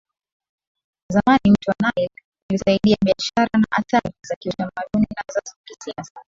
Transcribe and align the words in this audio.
zamani 1.13 1.51
mto 1.51 1.73
Nile 1.81 2.09
ulisaidia 2.49 2.97
biashara 3.05 3.49
na 3.59 3.65
athari 3.71 4.13
za 4.27 4.35
kiutamaduni 4.35 5.07
na 5.15 5.33
za 5.33 5.41
kisiasa 5.65 6.11